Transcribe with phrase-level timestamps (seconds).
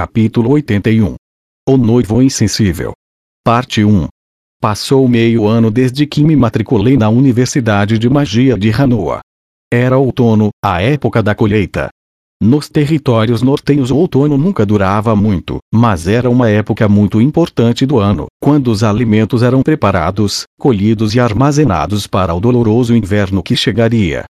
[0.00, 1.14] Capítulo 81
[1.68, 2.94] O noivo insensível.
[3.44, 4.08] Parte 1
[4.58, 9.20] Passou meio ano desde que me matriculei na Universidade de Magia de Hanoa.
[9.70, 11.90] Era outono, a época da colheita.
[12.42, 17.98] Nos territórios nortenhos o outono nunca durava muito, mas era uma época muito importante do
[17.98, 24.24] ano, quando os alimentos eram preparados, colhidos e armazenados para o doloroso inverno que chegaria.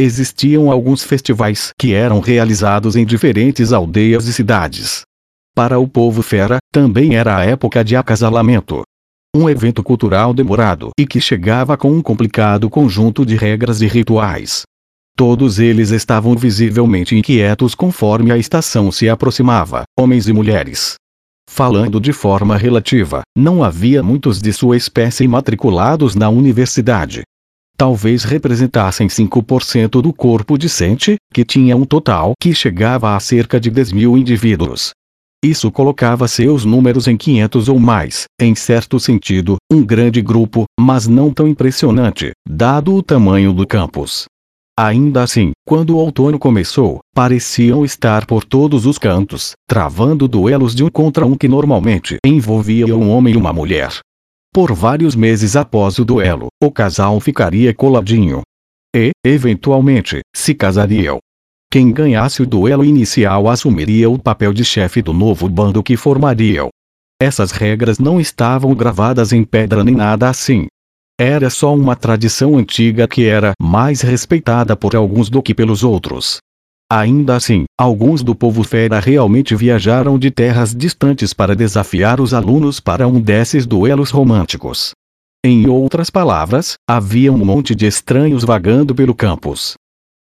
[0.00, 5.04] Existiam alguns festivais que eram realizados em diferentes aldeias e cidades.
[5.54, 8.82] Para o povo fera, também era a época de acasalamento.
[9.36, 14.62] Um evento cultural demorado e que chegava com um complicado conjunto de regras e rituais.
[15.14, 20.94] Todos eles estavam visivelmente inquietos conforme a estação se aproximava, homens e mulheres.
[21.50, 27.24] Falando de forma relativa, não havia muitos de sua espécie matriculados na universidade.
[27.76, 33.70] Talvez representassem 5% do corpo discente, que tinha um total que chegava a cerca de
[33.70, 34.92] 10 mil indivíduos.
[35.44, 41.08] Isso colocava seus números em 500 ou mais, em certo sentido, um grande grupo, mas
[41.08, 44.26] não tão impressionante, dado o tamanho do campus.
[44.78, 50.84] Ainda assim, quando o outono começou, pareciam estar por todos os cantos, travando duelos de
[50.84, 53.98] um contra um que normalmente envolvia um homem e uma mulher.
[54.54, 58.42] Por vários meses após o duelo, o casal ficaria coladinho.
[58.94, 61.18] E, eventualmente, se casariam.
[61.72, 66.68] Quem ganhasse o duelo inicial assumiria o papel de chefe do novo bando que formariam.
[67.18, 70.66] Essas regras não estavam gravadas em pedra nem nada assim,
[71.18, 76.38] era só uma tradição antiga que era mais respeitada por alguns do que pelos outros.
[76.90, 82.80] Ainda assim, alguns do povo fera realmente viajaram de terras distantes para desafiar os alunos
[82.80, 84.90] para um desses duelos românticos.
[85.44, 89.74] Em outras palavras, havia um monte de estranhos vagando pelo campus.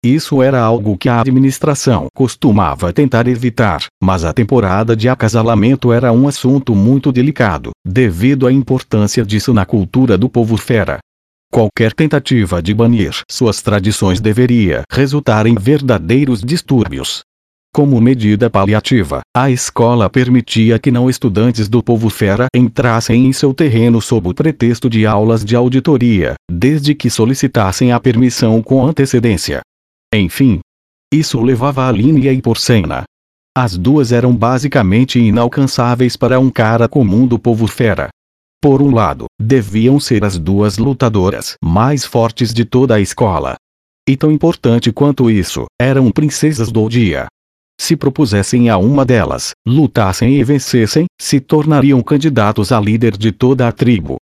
[0.03, 6.09] Isso era algo que a administração costumava tentar evitar, mas a temporada de acasalamento era
[6.13, 10.99] um assunto muito delicado, devido à importância disso na cultura do povo fera.
[11.51, 17.19] Qualquer tentativa de banir suas tradições deveria resultar em verdadeiros distúrbios.
[17.73, 23.53] Como medida paliativa, a escola permitia que não estudantes do povo fera entrassem em seu
[23.53, 29.59] terreno sob o pretexto de aulas de auditoria, desde que solicitassem a permissão com antecedência.
[30.13, 30.59] Enfim.
[31.13, 33.03] Isso levava a Línia e Porcena.
[33.55, 38.09] As duas eram basicamente inalcançáveis para um cara comum do povo fera.
[38.61, 43.55] Por um lado, deviam ser as duas lutadoras mais fortes de toda a escola.
[44.07, 47.27] E tão importante quanto isso, eram princesas do dia.
[47.79, 53.67] Se propusessem a uma delas, lutassem e vencessem, se tornariam candidatos a líder de toda
[53.67, 54.17] a tribo.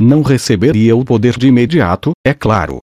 [0.00, 2.78] Não receberia o poder de imediato, é claro,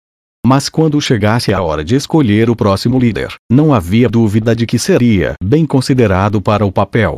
[0.46, 4.78] mas quando chegasse a hora de escolher o próximo líder, não havia dúvida de que
[4.78, 7.16] seria bem considerado para o papel.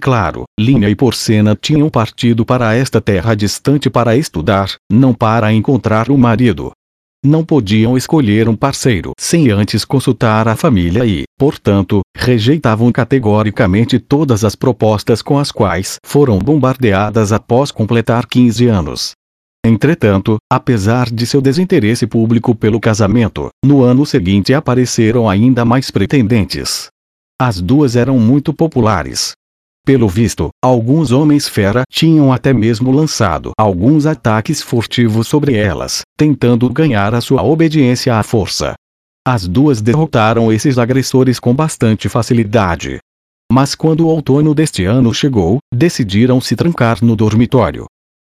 [0.00, 6.10] Claro, Linha e Porcena tinham partido para esta terra distante para estudar, não para encontrar
[6.10, 6.72] um marido.
[7.24, 14.44] Não podiam escolher um parceiro sem antes consultar a família e, portanto, rejeitavam categoricamente todas
[14.44, 19.12] as propostas com as quais foram bombardeadas após completar 15 anos.
[19.66, 26.88] Entretanto, apesar de seu desinteresse público pelo casamento, no ano seguinte apareceram ainda mais pretendentes.
[27.40, 29.32] As duas eram muito populares.
[29.86, 36.68] Pelo visto, alguns homens fera tinham até mesmo lançado alguns ataques furtivos sobre elas, tentando
[36.68, 38.74] ganhar a sua obediência à força.
[39.26, 42.98] As duas derrotaram esses agressores com bastante facilidade.
[43.50, 47.86] Mas quando o outono deste ano chegou, decidiram se trancar no dormitório.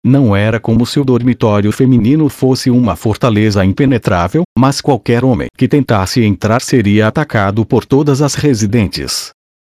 [0.04, 5.68] Não era como se o dormitório feminino fosse uma fortaleza impenetrável, mas qualquer homem que
[5.68, 9.30] tentasse entrar seria atacado por todas as residentes.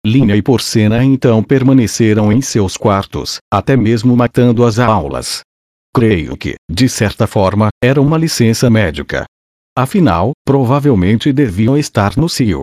[0.06, 5.40] Linha e Porcena então permaneceram em seus quartos, até mesmo matando as aulas.
[5.94, 9.24] Creio que, de certa forma, era uma licença médica.
[9.76, 12.62] Afinal, provavelmente deviam estar no cio.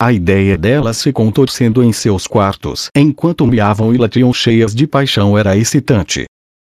[0.00, 5.36] A ideia delas se contorcendo em seus quartos enquanto miavam e latiam cheias de paixão
[5.36, 6.24] era excitante.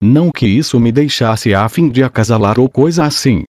[0.04, 3.44] Não que isso me deixasse a fim de acasalar ou coisa assim.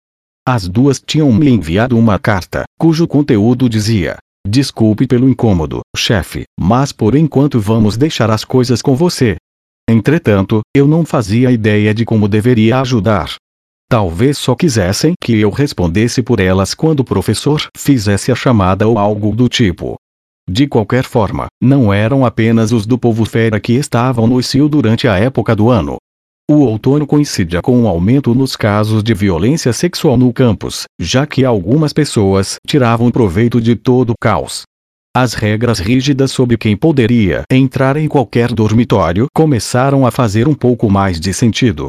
[0.47, 4.17] As duas tinham me enviado uma carta, cujo conteúdo dizia:
[4.47, 9.35] Desculpe pelo incômodo, chefe, mas por enquanto vamos deixar as coisas com você.
[9.89, 13.33] Entretanto, eu não fazia ideia de como deveria ajudar.
[13.89, 18.99] Talvez só quisessem que eu respondesse por elas quando o professor fizesse a chamada ou
[18.99, 19.95] algo do tipo.
[20.47, 25.07] De qualquer forma, não eram apenas os do povo fera que estavam no CIO durante
[25.07, 25.97] a época do ano.
[26.51, 31.45] O outono coincidia com um aumento nos casos de violência sexual no campus, já que
[31.45, 34.63] algumas pessoas tiravam proveito de todo o caos.
[35.15, 40.89] As regras rígidas sobre quem poderia entrar em qualquer dormitório começaram a fazer um pouco
[40.89, 41.87] mais de sentido.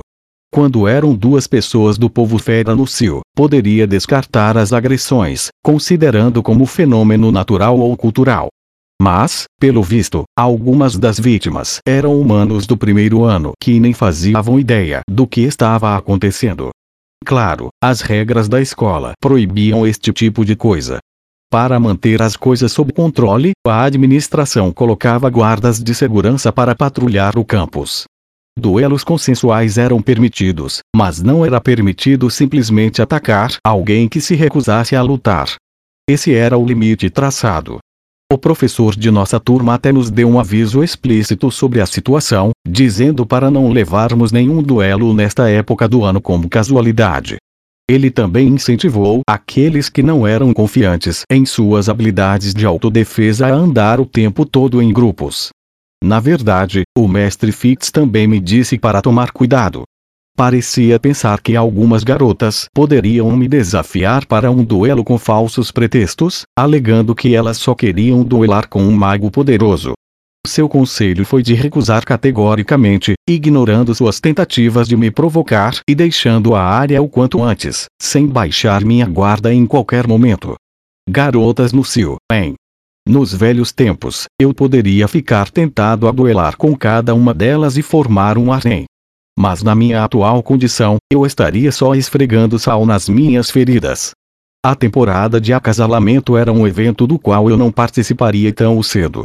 [0.52, 6.64] Quando eram duas pessoas do povo fera no CIO, poderia descartar as agressões, considerando como
[6.64, 8.46] fenômeno natural ou cultural.
[9.00, 15.00] Mas, pelo visto, algumas das vítimas eram humanos do primeiro ano que nem faziam ideia
[15.08, 16.70] do que estava acontecendo.
[17.24, 20.98] Claro, as regras da escola proibiam este tipo de coisa.
[21.50, 27.44] Para manter as coisas sob controle, a administração colocava guardas de segurança para patrulhar o
[27.44, 28.04] campus.
[28.58, 35.02] Duelos consensuais eram permitidos, mas não era permitido simplesmente atacar alguém que se recusasse a
[35.02, 35.54] lutar.
[36.08, 37.78] Esse era o limite traçado.
[38.34, 43.24] O professor de nossa turma até nos deu um aviso explícito sobre a situação, dizendo
[43.24, 47.36] para não levarmos nenhum duelo nesta época do ano como casualidade.
[47.88, 54.00] Ele também incentivou aqueles que não eram confiantes em suas habilidades de autodefesa a andar
[54.00, 55.50] o tempo todo em grupos.
[56.02, 59.84] Na verdade, o mestre Fitz também me disse para tomar cuidado.
[60.36, 67.14] Parecia pensar que algumas garotas poderiam me desafiar para um duelo com falsos pretextos, alegando
[67.14, 69.92] que elas só queriam duelar com um mago poderoso.
[70.44, 76.62] Seu conselho foi de recusar categoricamente, ignorando suas tentativas de me provocar e deixando a
[76.62, 80.56] área o quanto antes, sem baixar minha guarda em qualquer momento.
[81.08, 82.54] Garotas no cio, hein?
[83.08, 88.36] Nos velhos tempos, eu poderia ficar tentado a duelar com cada uma delas e formar
[88.36, 88.84] um harém.
[89.38, 94.12] Mas na minha atual condição, eu estaria só esfregando sal nas minhas feridas.
[94.64, 99.24] A temporada de acasalamento era um evento do qual eu não participaria tão cedo.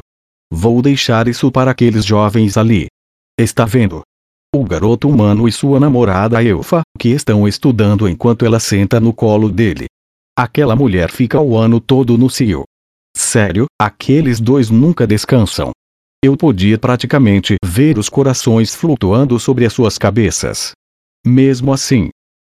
[0.51, 2.87] Vou deixar isso para aqueles jovens ali.
[3.39, 4.01] Está vendo?
[4.53, 9.47] O garoto humano e sua namorada Elfa, que estão estudando enquanto ela senta no colo
[9.47, 9.85] dele.
[10.37, 12.63] Aquela mulher fica o ano todo no cio.
[13.15, 15.71] Sério, aqueles dois nunca descansam.
[16.21, 20.73] Eu podia praticamente ver os corações flutuando sobre as suas cabeças.
[21.25, 22.09] Mesmo assim,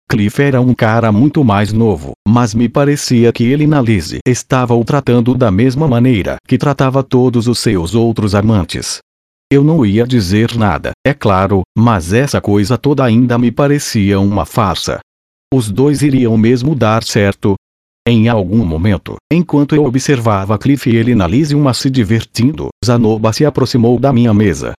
[0.07, 4.75] Cliff era um cara muito mais novo, mas me parecia que ele na Lizzie estava
[4.75, 8.99] o tratando da mesma maneira que tratava todos os seus outros amantes.
[9.51, 14.45] Eu não ia dizer nada, é claro, mas essa coisa toda ainda me parecia uma
[14.45, 14.99] farsa.
[15.51, 17.55] Os dois iriam mesmo dar certo,
[18.07, 23.43] em algum momento, enquanto eu observava Cliff e ele na Lisiuma se divertindo, Zanoba se
[23.43, 24.73] aproximou da minha mesa.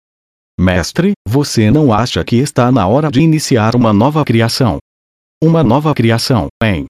[0.58, 4.78] Mestre, você não acha que está na hora de iniciar uma nova criação?
[5.43, 6.87] Uma nova criação, hein?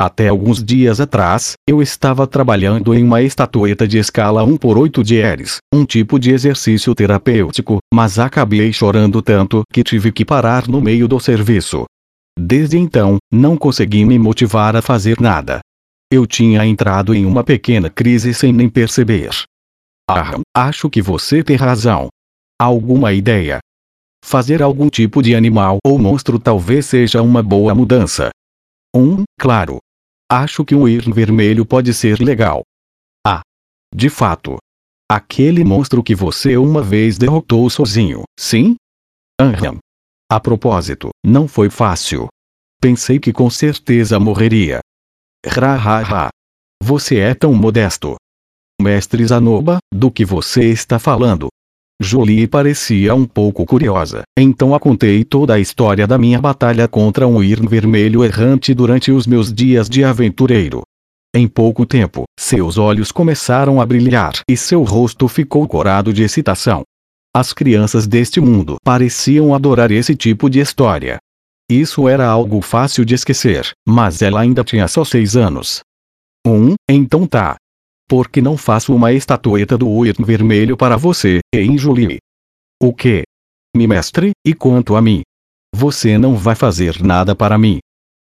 [0.00, 5.04] Até alguns dias atrás, eu estava trabalhando em uma estatueta de escala 1 por 8
[5.04, 10.68] de Eris, um tipo de exercício terapêutico, mas acabei chorando tanto que tive que parar
[10.68, 11.84] no meio do serviço.
[12.38, 15.60] Desde então, não consegui me motivar a fazer nada.
[16.12, 19.30] Eu tinha entrado em uma pequena crise sem nem perceber.
[20.08, 22.08] Ah, acho que você tem razão.
[22.60, 23.58] Alguma ideia?
[24.24, 28.30] Fazer algum tipo de animal ou monstro talvez seja uma boa mudança.
[28.94, 29.78] Um, claro.
[30.30, 32.62] Acho que um ir vermelho pode ser legal.
[33.26, 33.40] Ah.
[33.94, 34.58] De fato.
[35.10, 38.74] Aquele monstro que você uma vez derrotou sozinho, sim?
[39.40, 39.78] Aham.
[40.28, 42.26] A propósito, não foi fácil.
[42.80, 44.80] Pensei que com certeza morreria.
[45.46, 46.28] Ra ha ha.
[46.82, 48.16] Você é tão modesto.
[48.82, 51.46] Mestre Zanoba, do que você está falando?
[52.02, 57.26] Jolie parecia um pouco curiosa, então a contei toda a história da minha batalha contra
[57.26, 60.82] um Irn vermelho errante durante os meus dias de aventureiro.
[61.34, 66.82] Em pouco tempo, seus olhos começaram a brilhar e seu rosto ficou corado de excitação.
[67.38, 71.18] As crianças deste mundo pareciam adorar esse tipo de história.
[71.70, 75.80] Isso era algo fácil de esquecer, mas ela ainda tinha só seis anos.
[76.46, 77.56] Um, então tá.
[78.08, 82.16] Por que não faço uma estatueta do Uir vermelho para você, em Julie?
[82.82, 83.24] O quê?
[83.76, 85.20] Me mestre, e quanto a mim?
[85.74, 87.80] Você não vai fazer nada para mim.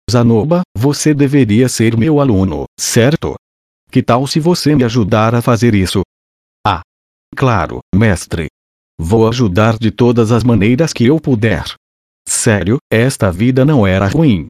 [0.09, 3.35] Zanoba, você deveria ser meu aluno, certo?
[3.91, 6.03] Que tal se você me ajudar a fazer isso?
[6.65, 6.83] Ah.
[7.35, 8.47] Claro, mestre.
[9.01, 11.65] Vou ajudar de todas as maneiras que eu puder.
[12.27, 14.47] Sério, esta vida não era ruim.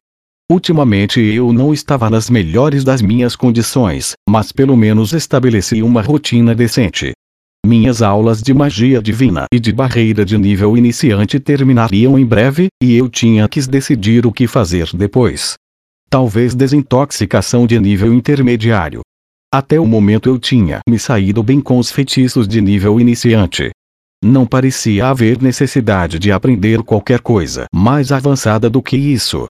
[0.51, 6.53] Ultimamente eu não estava nas melhores das minhas condições, mas pelo menos estabeleci uma rotina
[6.53, 7.13] decente.
[7.65, 12.93] Minhas aulas de magia divina e de barreira de nível iniciante terminariam em breve, e
[12.93, 15.53] eu tinha que decidir o que fazer depois.
[16.09, 19.01] Talvez desintoxicação de nível intermediário.
[19.51, 23.71] Até o momento eu tinha me saído bem com os feitiços de nível iniciante,
[24.23, 29.45] não parecia haver necessidade de aprender qualquer coisa mais avançada do que isso.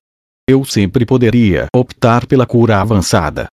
[0.50, 3.48] Eu sempre poderia optar pela cura avançada.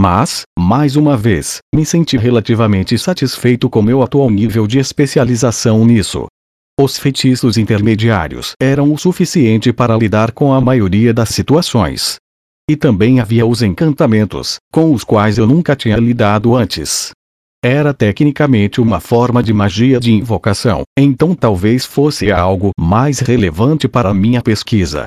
[0.00, 6.26] Mas, mais uma vez, me senti relativamente satisfeito com meu atual nível de especialização nisso.
[6.80, 12.16] Os feitiços intermediários eram o suficiente para lidar com a maioria das situações.
[12.68, 17.12] E também havia os encantamentos, com os quais eu nunca tinha lidado antes.
[17.64, 24.12] Era tecnicamente uma forma de magia de invocação, então talvez fosse algo mais relevante para
[24.12, 25.06] minha pesquisa.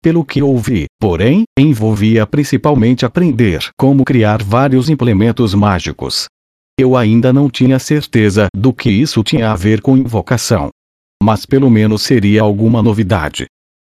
[0.00, 6.26] Pelo que ouvi, porém, envolvia principalmente aprender como criar vários implementos mágicos.
[6.78, 10.68] Eu ainda não tinha certeza do que isso tinha a ver com invocação,
[11.20, 13.46] mas pelo menos seria alguma novidade.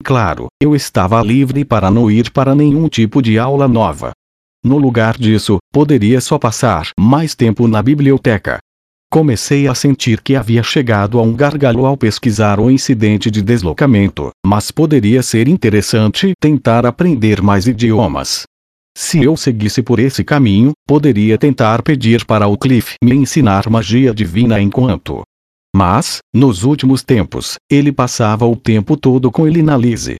[0.03, 4.13] Claro, eu estava livre para não ir para nenhum tipo de aula nova.
[4.63, 8.59] No lugar disso, poderia só passar mais tempo na biblioteca.
[9.11, 14.29] Comecei a sentir que havia chegado a um gargalo ao pesquisar o incidente de deslocamento,
[14.45, 18.43] mas poderia ser interessante tentar aprender mais idiomas.
[18.97, 24.13] Se eu seguisse por esse caminho, poderia tentar pedir para o Cliff me ensinar magia
[24.13, 25.23] divina enquanto
[25.75, 30.15] mas, nos últimos tempos, ele passava o tempo todo com ele na Lise.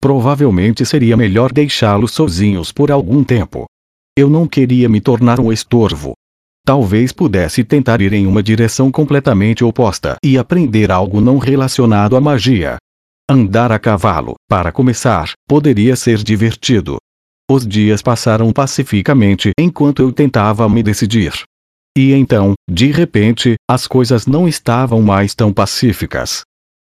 [0.00, 3.66] Provavelmente seria melhor deixá-los sozinhos por algum tempo.
[4.14, 6.12] Eu não queria me tornar um estorvo.
[6.66, 12.20] Talvez pudesse tentar ir em uma direção completamente oposta e aprender algo não relacionado à
[12.20, 12.76] magia.
[13.26, 16.98] Andar a cavalo, para começar, poderia ser divertido.
[17.50, 21.32] Os dias passaram pacificamente enquanto eu tentava me decidir.
[21.96, 26.42] E então, de repente, as coisas não estavam mais tão pacíficas.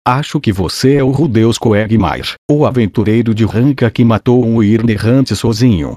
[0.07, 4.90] Acho que você é o Rudeus Coegmar, o aventureiro de Ranca que matou um Irn
[4.90, 5.95] errante sozinho.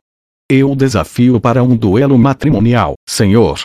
[0.49, 3.63] Eu desafio para um duelo matrimonial, senhor.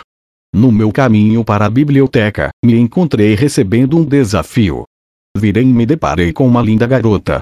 [0.51, 4.85] No meu caminho para a biblioteca, me encontrei recebendo um desafio.
[5.37, 7.39] Virei e me deparei com uma linda garota.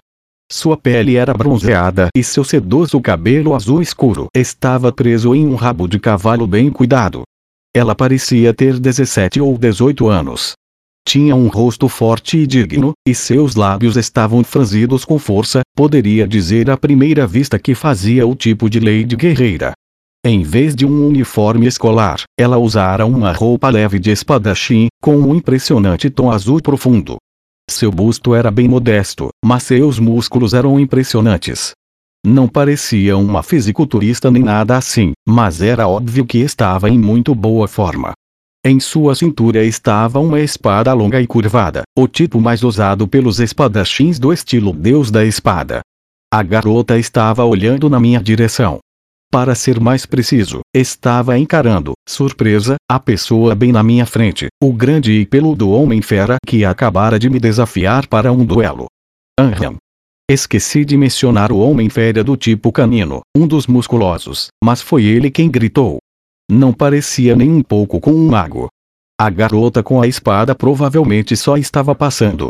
[0.51, 5.87] Sua pele era bronzeada e seu sedoso cabelo azul escuro estava preso em um rabo
[5.87, 7.23] de cavalo bem cuidado.
[7.73, 10.51] Ela parecia ter 17 ou 18 anos.
[11.09, 16.69] Tinha um rosto forte e digno, e seus lábios estavam franzidos com força, poderia dizer
[16.69, 19.73] à primeira vista que fazia o tipo de lady guerreira.
[20.23, 25.33] Em vez de um uniforme escolar, ela usara uma roupa leve de espadachim, com um
[25.33, 27.17] impressionante tom azul profundo.
[27.67, 31.71] Seu busto era bem modesto, mas seus músculos eram impressionantes.
[32.23, 37.67] Não parecia uma fisiculturista nem nada assim, mas era óbvio que estava em muito boa
[37.67, 38.13] forma.
[38.65, 44.19] Em sua cintura estava uma espada longa e curvada, o tipo mais usado pelos espadachins
[44.19, 45.79] do estilo Deus da Espada.
[46.33, 48.79] A garota estava olhando na minha direção.
[49.31, 55.13] Para ser mais preciso, estava encarando, surpresa, a pessoa bem na minha frente, o grande
[55.13, 58.87] e peludo homem-fera que acabara de me desafiar para um duelo.
[59.39, 59.77] Anham,
[60.29, 65.31] Esqueci de mencionar o homem fera do tipo canino, um dos musculosos, mas foi ele
[65.31, 65.97] quem gritou.
[66.49, 68.69] Não parecia nem um pouco com um mago.
[69.21, 72.49] A garota com a espada provavelmente só estava passando.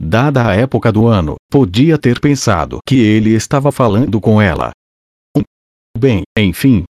[0.00, 4.70] Dada a época do ano, podia ter pensado que ele estava falando com ela.
[5.96, 6.84] Bem, enfim.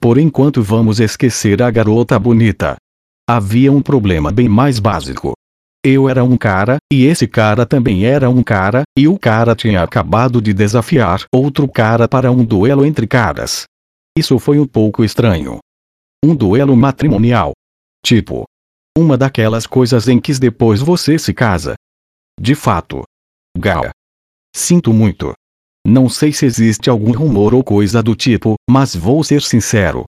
[0.00, 2.76] Por enquanto vamos esquecer a garota bonita.
[3.28, 5.32] Havia um problema bem mais básico.
[5.84, 9.82] Eu era um cara, e esse cara também era um cara, e o cara tinha
[9.82, 13.64] acabado de desafiar outro cara para um duelo entre caras.
[14.16, 15.58] Isso foi um pouco estranho.
[16.24, 17.52] Um duelo matrimonial.
[18.04, 18.44] Tipo.
[18.96, 21.74] Uma daquelas coisas em que depois você se casa.
[22.40, 23.02] De fato.
[23.56, 23.90] Gal.
[24.54, 25.32] Sinto muito.
[25.86, 30.04] Não sei se existe algum rumor ou coisa do tipo, mas vou ser sincero.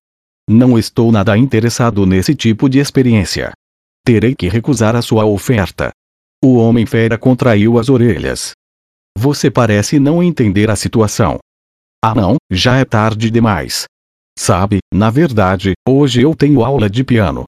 [0.48, 3.52] Não estou nada interessado nesse tipo de experiência.
[4.04, 5.90] Terei que recusar a sua oferta.
[6.44, 8.52] O homem fera contraiu as orelhas.
[9.16, 11.38] Você parece não entender a situação.
[12.04, 13.86] Ah não, já é tarde demais.
[14.38, 17.44] Sabe, na verdade, hoje eu tenho aula de piano.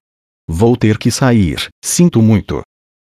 [0.48, 2.62] Vou ter que sair, sinto muito.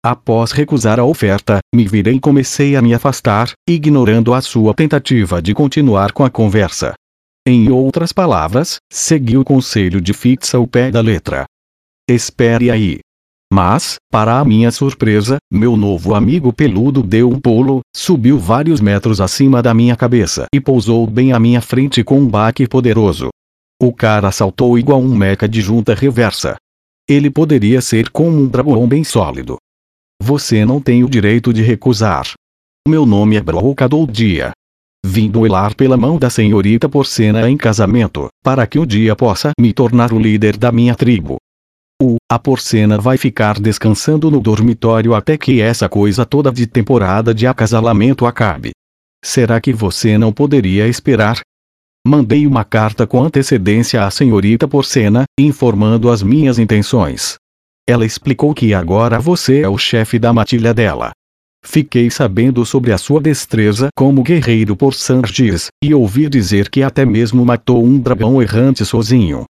[0.04, 5.42] Após recusar a oferta, me virei e comecei a me afastar, ignorando a sua tentativa
[5.42, 6.94] de continuar com a conversa.
[7.46, 11.44] Em outras palavras, segui o conselho de fixa o pé da letra.
[12.08, 13.00] Espere aí.
[13.52, 19.20] Mas, para a minha surpresa, meu novo amigo peludo deu um pulo, subiu vários metros
[19.20, 23.28] acima da minha cabeça e pousou bem à minha frente com um baque poderoso.
[23.80, 26.56] O cara saltou igual um meca de junta reversa.
[27.06, 29.58] Ele poderia ser como um dragão bem sólido.
[30.22, 32.32] Você não tem o direito de recusar.
[32.88, 33.42] Meu nome é
[34.10, 34.52] Dia.
[35.04, 39.72] Vim duelar pela mão da senhorita Porcena em casamento, para que um dia possa me
[39.74, 41.36] tornar o líder da minha tribo.
[42.02, 47.34] O, a porcena vai ficar descansando no dormitório até que essa coisa toda de temporada
[47.34, 48.72] de acasalamento acabe.
[49.24, 51.40] Será que você não poderia esperar?
[52.06, 57.34] Mandei uma carta com antecedência à senhorita Porcena, informando as minhas intenções.
[57.84, 61.10] Ela explicou que agora você é o chefe da matilha dela.
[61.64, 67.04] Fiquei sabendo sobre a sua destreza como guerreiro por Sanjis, e ouvi dizer que até
[67.04, 69.44] mesmo matou um dragão errante sozinho.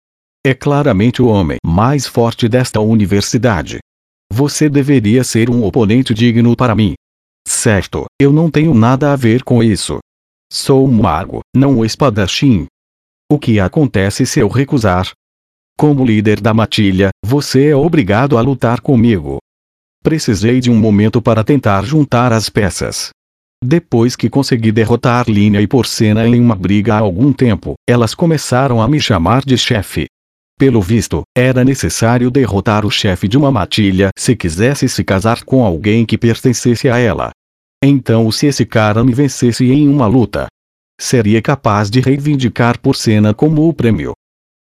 [0.47, 3.81] É claramente o homem mais forte desta universidade.
[4.33, 6.95] Você deveria ser um oponente digno para mim.
[7.45, 9.99] Certo, eu não tenho nada a ver com isso.
[10.57, 12.67] Sou um mago, não um espadachim.
[13.29, 15.11] O que acontece se eu recusar?
[15.77, 19.39] Como líder da matilha, você é obrigado a lutar comigo.
[20.01, 23.09] Precisei de um momento para tentar juntar as peças.
[23.65, 28.81] Depois que consegui derrotar Linha e Porcena em uma briga há algum tempo, elas começaram
[28.81, 30.07] a me chamar de chefe.
[30.57, 35.65] Pelo visto, era necessário derrotar o chefe de uma matilha se quisesse se casar com
[35.65, 37.33] alguém que pertencesse a ela.
[37.87, 40.47] Então, se esse cara me vencesse em uma luta,
[40.99, 44.15] seria capaz de reivindicar Porcena como o prêmio.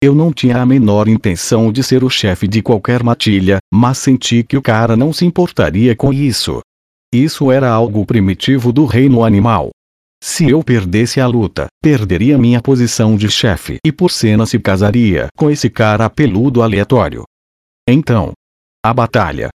[0.02, 4.42] Eu não tinha a menor intenção de ser o chefe de qualquer matilha, mas senti
[4.42, 6.60] que o cara não se importaria com isso.
[7.14, 9.70] Isso era algo primitivo do reino animal.
[10.20, 15.28] Se eu perdesse a luta, perderia minha posição de chefe e por cena se casaria
[15.36, 17.22] com esse cara peludo aleatório.
[17.88, 18.32] Então.
[18.84, 19.48] A batalha.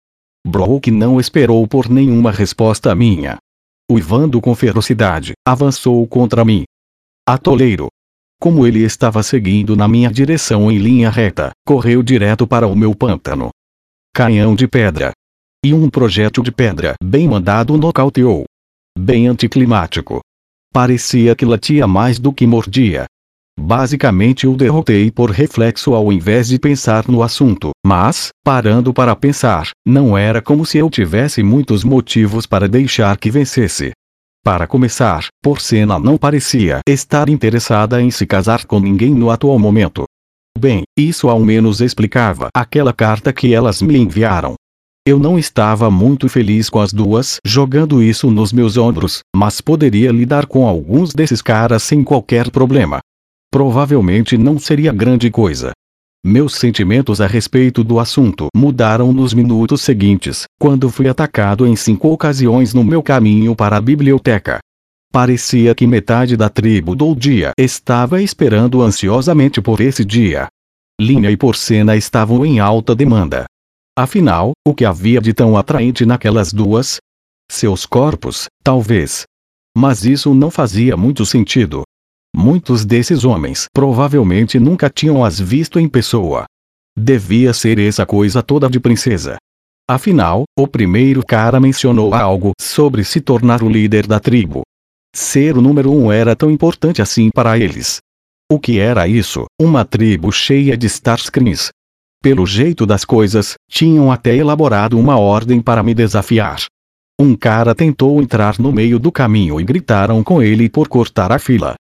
[0.46, 3.38] Brook não esperou por nenhuma resposta minha.
[3.90, 6.64] Uivando com ferocidade, avançou contra mim.
[7.28, 7.88] Atoleiro,
[8.40, 12.94] como ele estava seguindo na minha direção em linha reta, correu direto para o meu
[12.94, 13.50] pântano.
[14.14, 15.12] Canhão de pedra.
[15.64, 18.44] E um projétil de pedra bem mandado nocauteou.
[18.98, 20.20] Bem anticlimático.
[20.72, 23.06] Parecia que latia mais do que mordia.
[23.58, 29.70] Basicamente o derrotei por reflexo ao invés de pensar no assunto, mas, parando para pensar,
[29.84, 33.90] não era como se eu tivesse muitos motivos para deixar que vencesse.
[34.44, 40.04] Para começar, Porcena não parecia estar interessada em se casar com ninguém no atual momento.
[40.56, 44.54] Bem, isso ao menos explicava aquela carta que elas me enviaram.
[45.04, 50.12] Eu não estava muito feliz com as duas jogando isso nos meus ombros, mas poderia
[50.12, 53.00] lidar com alguns desses caras sem qualquer problema.
[53.56, 55.72] Provavelmente não seria grande coisa.
[56.22, 62.12] Meus sentimentos a respeito do assunto mudaram nos minutos seguintes, quando fui atacado em cinco
[62.12, 64.58] ocasiões no meu caminho para a biblioteca.
[65.10, 70.48] Parecia que metade da tribo do dia estava esperando ansiosamente por esse dia.
[71.00, 73.46] Linha e Porcena estavam em alta demanda.
[73.98, 76.98] Afinal, o que havia de tão atraente naquelas duas?
[77.50, 79.22] Seus corpos, talvez.
[79.74, 81.84] Mas isso não fazia muito sentido.
[82.38, 86.44] Muitos desses homens provavelmente nunca tinham as visto em pessoa.
[86.94, 89.38] Devia ser essa coisa toda de princesa.
[89.88, 94.60] Afinal, o primeiro cara mencionou algo sobre se tornar o líder da tribo.
[95.14, 98.00] Ser o número um era tão importante assim para eles.
[98.52, 99.46] O que era isso?
[99.58, 101.70] Uma tribo cheia de Starscreens.
[102.22, 106.66] Pelo jeito das coisas, tinham até elaborado uma ordem para me desafiar.
[107.18, 111.38] Um cara tentou entrar no meio do caminho e gritaram com ele por cortar a
[111.38, 111.76] fila.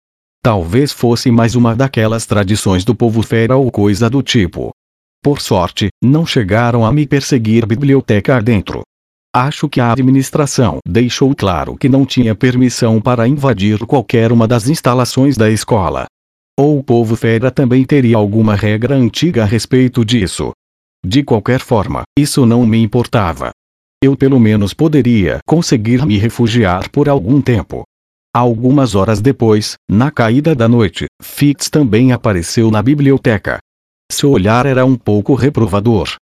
[0.44, 4.72] Talvez fosse mais uma daquelas tradições do povo fera ou coisa do tipo.
[5.24, 8.82] Por sorte, não chegaram a me perseguir biblioteca adentro.
[9.32, 14.68] Acho que a administração deixou claro que não tinha permissão para invadir qualquer uma das
[14.68, 16.06] instalações da escola.
[16.60, 20.54] Ou o povo fera também teria alguma regra antiga a respeito disso.
[21.06, 23.52] De qualquer forma, isso não me importava.
[24.04, 27.84] Eu pelo menos poderia conseguir me refugiar por algum tempo.
[28.34, 33.60] Algumas horas depois, na caída da noite, Fitz também apareceu na biblioteca.
[34.10, 36.15] Seu olhar era um pouco reprovador.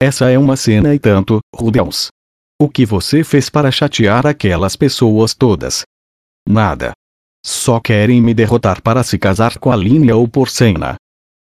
[0.00, 2.08] Essa é uma cena e tanto, Rudels.
[2.58, 5.82] O que você fez para chatear aquelas pessoas todas?
[6.48, 6.92] Nada.
[7.44, 10.96] Só querem me derrotar para se casar com a linha ou porcena.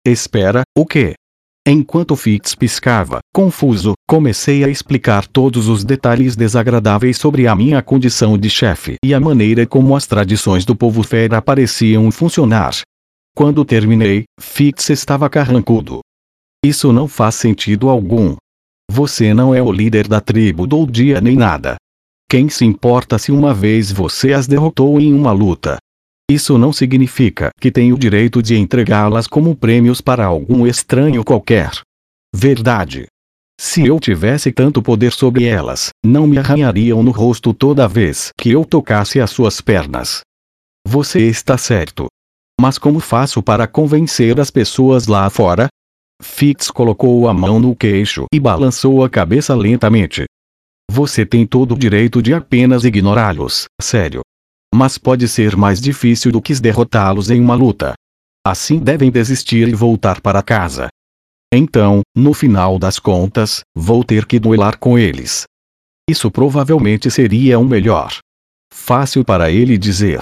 [0.07, 1.15] Espera, o quê?
[1.67, 8.39] Enquanto Fitz piscava, confuso, comecei a explicar todos os detalhes desagradáveis sobre a minha condição
[8.39, 12.73] de chefe e a maneira como as tradições do povo fera pareciam funcionar.
[13.37, 16.01] Quando terminei, Fitz estava carrancudo.
[16.65, 18.35] Isso não faz sentido algum.
[18.91, 21.77] Você não é o líder da tribo do dia nem nada.
[22.31, 25.79] Quem se importa se uma vez você as derrotou em uma luta?
[26.31, 31.71] Isso não significa que tenho o direito de entregá-las como prêmios para algum estranho qualquer.
[32.35, 33.07] Verdade.
[33.59, 38.51] Se eu tivesse tanto poder sobre elas, não me arranhariam no rosto toda vez que
[38.51, 40.21] eu tocasse as suas pernas.
[40.87, 42.09] Você está certo.
[42.61, 45.69] Mas como faço para convencer as pessoas lá fora?
[46.23, 50.25] Fitz colocou a mão no queixo e balançou a cabeça lentamente.
[50.91, 54.21] Você tem todo o direito de apenas ignorá-los, sério
[54.75, 57.95] mas pode ser mais difícil do que derrotá-los em uma luta.
[58.47, 60.89] Assim devem desistir e voltar para casa.
[61.53, 65.45] Então, no final das contas, vou ter que duelar com eles.
[66.09, 68.19] Isso provavelmente seria o melhor.
[68.73, 70.21] Fácil para ele dizer.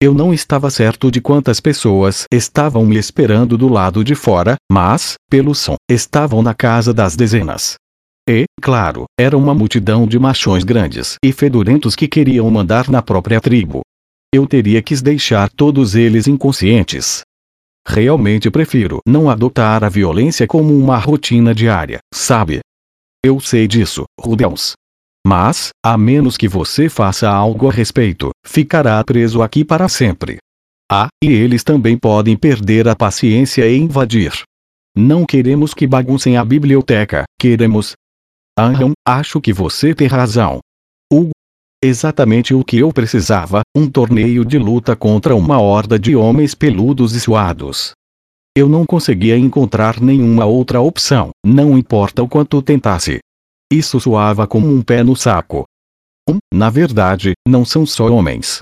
[0.00, 5.14] Eu não estava certo de quantas pessoas estavam me esperando do lado de fora, mas,
[5.30, 7.76] pelo som, estavam na casa das dezenas.
[8.28, 13.40] E, claro, era uma multidão de machões grandes e fedorentos que queriam mandar na própria
[13.40, 13.82] tribo.
[14.34, 17.22] Eu teria que deixar todos eles inconscientes.
[17.86, 22.58] Realmente prefiro não adotar a violência como uma rotina diária, sabe?
[23.24, 24.72] Eu sei disso, Rudels.
[25.24, 30.38] Mas, a menos que você faça algo a respeito, ficará preso aqui para sempre.
[30.90, 34.32] Ah, e eles também podem perder a paciência e invadir.
[34.96, 37.94] Não queremos que baguncem a biblioteca, queremos.
[38.58, 40.60] Aham, acho que você tem razão.
[41.12, 41.30] Hugo.
[41.82, 47.14] Exatamente o que eu precisava: um torneio de luta contra uma horda de homens peludos
[47.14, 47.92] e suados.
[48.56, 53.18] Eu não conseguia encontrar nenhuma outra opção, não importa o quanto tentasse.
[53.70, 55.64] Isso soava como um pé no saco.
[56.28, 58.60] Um, na verdade, não são só homens.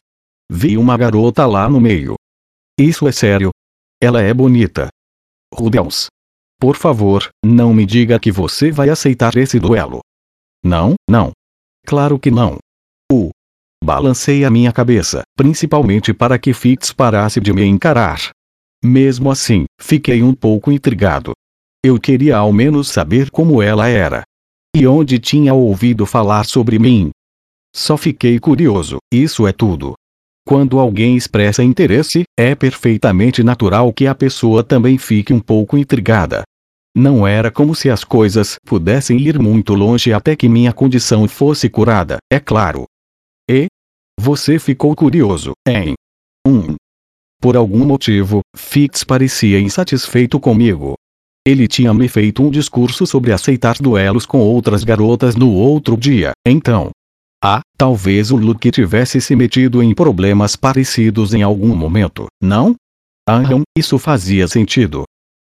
[0.51, 2.17] Vi uma garota lá no meio.
[2.79, 3.51] Isso é sério.
[4.03, 4.89] Ela é bonita.
[5.55, 6.09] Rudels.
[6.59, 10.01] Por favor, não me diga que você vai aceitar esse duelo.
[10.65, 11.33] Não, não.
[11.87, 12.59] Claro que não.
[13.13, 13.31] Uh.
[13.85, 18.31] Balancei a minha cabeça, principalmente para que Fitz parasse de me encarar.
[18.83, 21.33] Mesmo assim, fiquei um pouco intrigado.
[21.85, 24.23] Eu queria ao menos saber como ela era.
[24.75, 27.11] E onde tinha ouvido falar sobre mim?
[27.77, 29.95] Só fiquei curioso, isso é tudo.
[30.47, 36.43] Quando alguém expressa interesse, é perfeitamente natural que a pessoa também fique um pouco intrigada.
[36.95, 41.69] Não era como se as coisas pudessem ir muito longe até que minha condição fosse
[41.69, 42.85] curada, é claro.
[43.51, 43.67] E?
[44.21, 45.95] Você ficou curioso, hein?
[46.47, 46.77] Um.
[47.41, 50.95] Por algum motivo, Fitz parecia insatisfeito comigo.
[51.47, 56.33] Ele tinha me feito um discurso sobre aceitar duelos com outras garotas no outro dia,
[56.47, 56.91] então.
[57.47, 62.75] Ah, talvez o Luke tivesse se metido em problemas parecidos em algum momento, não?
[63.29, 63.43] Ah,
[63.77, 65.05] isso fazia sentido.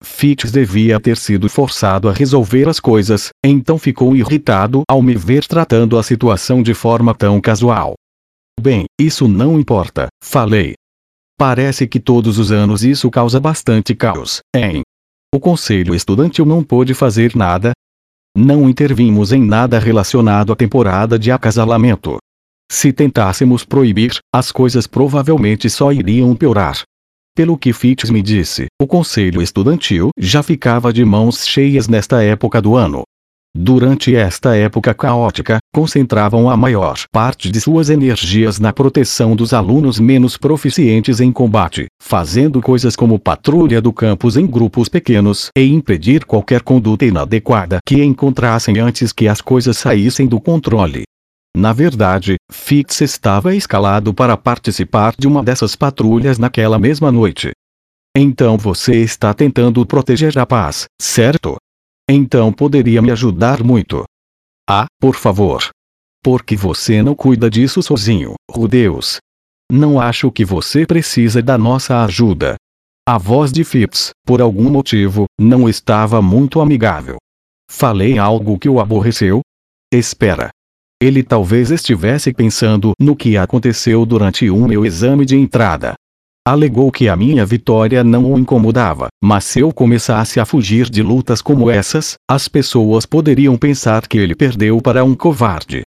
[0.01, 5.45] Fitz devia ter sido forçado a resolver as coisas, então ficou irritado ao me ver
[5.45, 7.95] tratando a situação de forma tão casual.
[8.61, 10.75] Bem, isso não importa, falei.
[11.37, 14.83] Parece que todos os anos isso causa bastante caos, hein?
[15.35, 17.73] O conselho estudantil não pôde fazer nada.
[18.43, 22.17] Não intervimos em nada relacionado à temporada de acasalamento.
[22.73, 26.81] Se tentássemos proibir, as coisas provavelmente só iriam piorar.
[27.37, 32.63] Pelo que Fitz me disse, o conselho estudantil já ficava de mãos cheias nesta época
[32.63, 33.03] do ano.
[33.55, 39.99] Durante esta época caótica, concentravam a maior parte de suas energias na proteção dos alunos
[39.99, 46.25] menos proficientes em combate, fazendo coisas como patrulha do campus em grupos pequenos e impedir
[46.25, 51.03] qualquer conduta inadequada que encontrassem antes que as coisas saíssem do controle.
[51.57, 57.51] Na verdade, Fitz estava escalado para participar de uma dessas patrulhas naquela mesma noite.
[58.17, 61.57] Então você está tentando proteger a paz, certo?
[62.13, 64.03] Então poderia me ajudar muito.
[64.69, 65.71] Ah, por favor.
[66.21, 69.19] Por que você não cuida disso sozinho, Rudeus?
[69.71, 72.57] Não acho que você precisa da nossa ajuda.
[73.09, 77.17] A voz de Fitz, por algum motivo, não estava muito amigável.
[77.71, 79.41] Falei algo que o aborreceu?
[79.93, 80.51] Espera.
[81.01, 85.95] Ele talvez estivesse pensando no que aconteceu durante o meu exame de entrada.
[86.51, 91.01] Alegou que a minha vitória não o incomodava, mas se eu começasse a fugir de
[91.01, 95.83] lutas como essas, as pessoas poderiam pensar que ele perdeu para um covarde.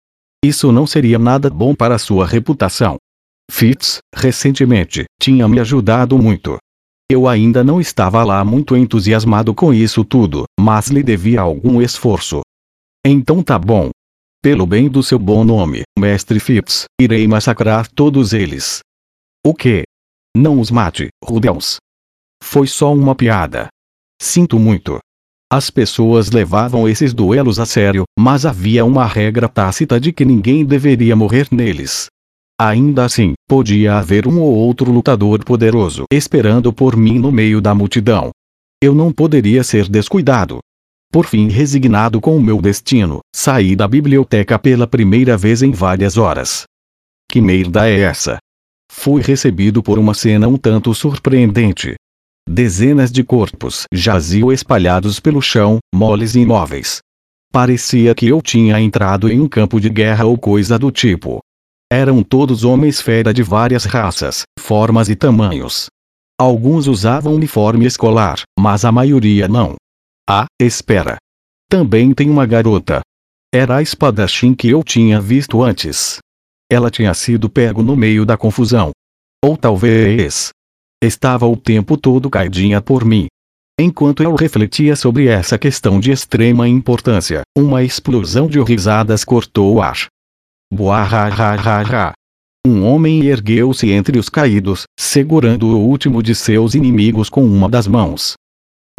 [0.44, 2.98] Isso não seria nada bom para sua reputação.
[3.50, 6.58] Fitz, recentemente, tinha me ajudado muito.
[7.10, 12.42] Eu ainda não estava lá muito entusiasmado com isso tudo, mas lhe devia algum esforço.
[13.08, 13.92] Então tá bom.
[14.44, 18.80] Pelo bem do seu bom nome, Mestre Fitz, irei massacrar todos eles.
[19.42, 19.84] O que?
[20.36, 21.78] Não os mate, Rudels.
[22.42, 23.68] Foi só uma piada.
[24.22, 25.00] Sinto muito.
[25.52, 30.64] As pessoas levavam esses duelos a sério, mas havia uma regra tácita de que ninguém
[30.64, 32.08] deveria morrer neles.
[32.60, 37.74] Ainda assim, podia haver um ou outro lutador poderoso esperando por mim no meio da
[37.74, 38.32] multidão.
[38.82, 40.60] Eu não poderia ser descuidado.
[41.12, 46.18] Por fim, resignado com o meu destino, saí da biblioteca pela primeira vez em várias
[46.18, 46.66] horas.
[47.32, 48.38] Que merda é essa?
[48.92, 51.96] Fui recebido por uma cena um tanto surpreendente.
[52.48, 57.00] Dezenas de corpos jaziam espalhados pelo chão, moles e imóveis.
[57.52, 61.40] Parecia que eu tinha entrado em um campo de guerra ou coisa do tipo.
[61.92, 65.88] Eram todos homens fera de várias raças, formas e tamanhos.
[66.40, 69.76] Alguns usavam uniforme escolar, mas a maioria não.
[70.30, 71.18] Ah, espera.
[71.68, 73.02] Também tem uma garota.
[73.54, 76.20] Era a espadachim que eu tinha visto antes.
[76.72, 78.92] Ela tinha sido pego no meio da confusão.
[79.44, 80.50] Ou talvez.
[81.02, 83.28] Estava o tempo todo caidinha por mim.
[83.80, 89.82] Enquanto eu refletia sobre essa questão de extrema importância, uma explosão de risadas cortou o
[89.82, 90.08] ar.
[90.72, 92.14] Buahahaha.
[92.68, 97.88] Um homem ergueu-se entre os caídos, segurando o último de seus inimigos com uma das
[97.88, 98.34] mãos.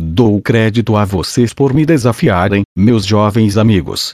[0.00, 4.12] Dou crédito a vocês por me desafiarem, meus jovens amigos.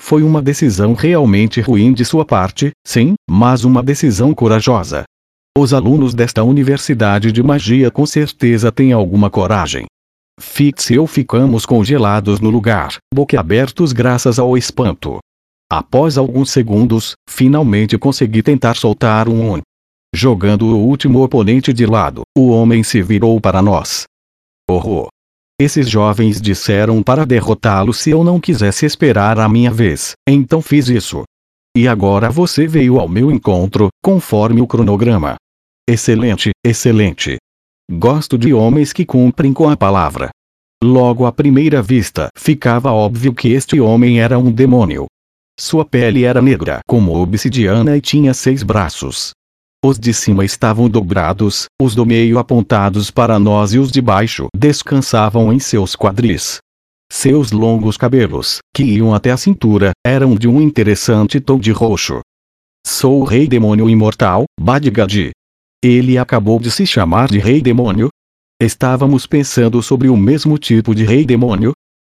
[0.00, 5.04] Foi uma decisão realmente ruim de sua parte, sim, mas uma decisão corajosa.
[5.58, 9.86] Os alunos desta universidade de magia com certeza têm alguma coragem.
[10.38, 15.18] Fix e eu ficamos congelados no lugar, boquiabertos graças ao espanto.
[15.70, 19.60] Após alguns segundos, finalmente consegui tentar soltar um.
[20.14, 24.04] Jogando o último oponente de lado, o homem se virou para nós.
[24.70, 25.08] Horror!
[25.58, 30.88] Esses jovens disseram para derrotá-lo se eu não quisesse esperar a minha vez, então fiz
[30.90, 31.22] isso.
[31.74, 35.36] E agora você veio ao meu encontro, conforme o cronograma.
[35.88, 37.38] Excelente, excelente.
[37.90, 40.28] Gosto de homens que cumprem com a palavra.
[40.84, 45.06] Logo à primeira vista, ficava óbvio que este homem era um demônio.
[45.58, 49.30] Sua pele era negra como obsidiana e tinha seis braços.
[49.88, 54.48] Os de cima estavam dobrados, os do meio apontados para nós e os de baixo
[54.52, 56.58] descansavam em seus quadris.
[57.08, 62.18] Seus longos cabelos, que iam até a cintura, eram de um interessante tom de roxo.
[62.84, 65.30] Sou o rei demônio imortal, Badgad.
[65.80, 68.08] Ele acabou de se chamar de rei demônio?
[68.60, 71.72] Estávamos pensando sobre o mesmo tipo de rei demônio,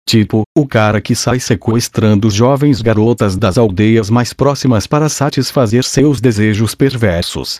[0.08, 6.18] Tipo, o cara que sai sequestrando jovens garotas das aldeias mais próximas para satisfazer seus
[6.18, 7.58] desejos perversos.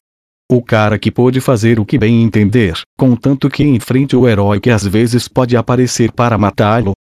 [0.50, 4.70] O cara que pôde fazer o que bem entender, contanto que enfrente o herói que
[4.70, 6.92] às vezes pode aparecer para matá-lo?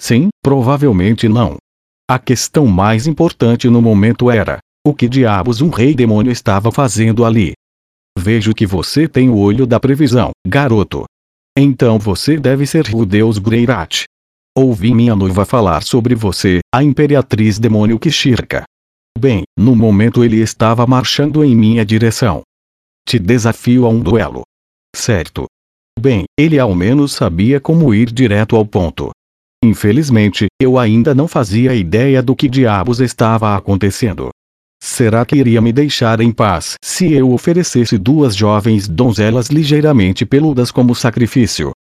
[0.00, 1.58] Sim, provavelmente não.
[2.10, 7.26] A questão mais importante no momento era: o que diabos um rei demônio estava fazendo
[7.26, 7.52] ali?
[8.18, 11.04] Vejo que você tem o olho da previsão, garoto.
[11.54, 14.06] Então você deve ser o deus Greirat.
[14.56, 18.62] Ouvi minha noiva falar sobre você, a imperatriz demônio Kishirka.
[19.18, 22.42] Bem, no momento ele estava marchando em minha direção.
[23.04, 24.42] Te desafio a um duelo.
[24.94, 25.46] Certo.
[25.98, 29.10] Bem, ele ao menos sabia como ir direto ao ponto.
[29.64, 34.28] Infelizmente, eu ainda não fazia ideia do que diabos estava acontecendo.
[34.80, 40.70] Será que iria me deixar em paz se eu oferecesse duas jovens donzelas ligeiramente peludas
[40.70, 41.72] como sacrifício?